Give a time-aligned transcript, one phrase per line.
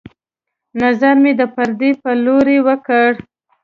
[0.81, 3.09] نظر مې د پردې په لورې وکړ